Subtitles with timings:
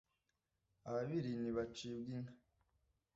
[0.89, 2.33] ababiri ntibacibwa inka